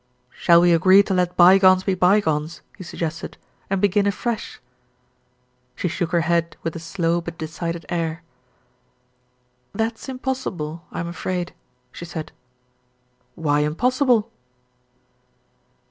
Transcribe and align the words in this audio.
"Shall 0.31 0.61
we 0.61 0.73
agree 0.73 1.03
to 1.03 1.13
let 1.13 1.37
bygones 1.37 1.83
be 1.83 1.93
bygones," 1.93 2.63
he 2.75 2.83
sug 2.83 3.01
gested, 3.01 3.35
"and 3.69 3.79
begin 3.79 4.07
afresh?" 4.07 4.59
She 5.75 5.87
shook 5.87 6.09
her 6.11 6.21
head 6.21 6.57
with 6.63 6.75
a 6.75 6.79
slow 6.79 7.21
but 7.21 7.37
decided 7.37 7.85
air. 7.87 8.23
"That 9.75 9.99
is 9.99 10.09
impossible, 10.09 10.87
I'm 10.91 11.07
afraid," 11.07 11.53
she 11.91 12.05
said. 12.05 12.31
"Why 13.35 13.59
impossible?" 13.59 14.31